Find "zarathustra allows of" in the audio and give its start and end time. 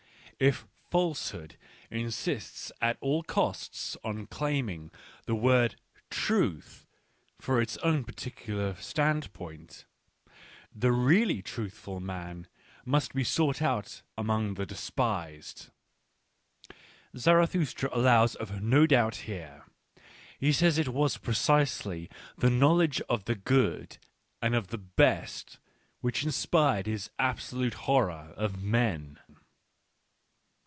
17.15-18.63